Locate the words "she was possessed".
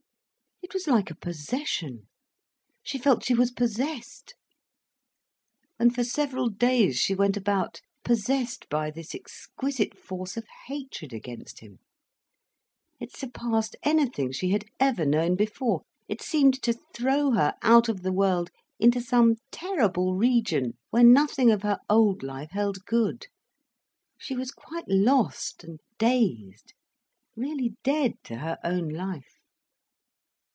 3.25-4.35